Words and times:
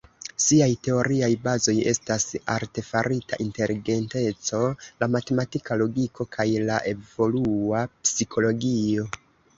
Siaj 0.43 0.67
teoriaj 0.85 1.27
bazoj 1.41 1.73
estas 1.91 2.25
la 2.37 2.41
artefarita 2.53 3.39
inteligenteco, 3.45 4.63
la 5.03 5.11
matematika 5.17 5.79
logiko 5.83 6.29
kaj 6.37 6.49
la 6.71 6.79
evolua 6.95 7.87
psikologio. 8.07 9.11